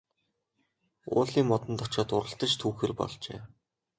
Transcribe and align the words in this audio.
Уулын 1.15 1.45
модонд 1.51 1.83
очоод 1.85 2.09
уралдаж 2.15 2.53
түүхээр 2.59 2.93
болжээ. 2.99 3.39